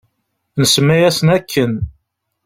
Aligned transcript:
Nsemma-yasen 0.61 1.29
akken. 1.37 1.71